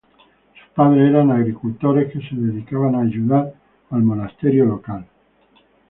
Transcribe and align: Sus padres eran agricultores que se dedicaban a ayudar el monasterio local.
Sus 0.57 0.69
padres 0.73 1.11
eran 1.11 1.29
agricultores 1.31 2.11
que 2.11 2.21
se 2.27 2.35
dedicaban 2.35 2.95
a 2.95 3.01
ayudar 3.01 3.53
el 3.91 4.01
monasterio 4.01 4.65
local. 4.65 5.05